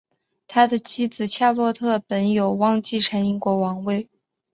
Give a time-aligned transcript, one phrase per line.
[0.47, 4.09] 他的妻子夏洛特本有望继承英国王位。